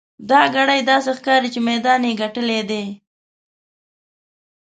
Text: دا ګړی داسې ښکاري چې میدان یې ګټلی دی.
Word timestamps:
دا 0.29 0.41
ګړی 0.55 0.79
داسې 0.89 1.11
ښکاري 1.17 1.49
چې 1.53 1.59
میدان 1.69 2.01
یې 2.07 2.17
ګټلی 2.21 2.59
دی. 2.69 2.83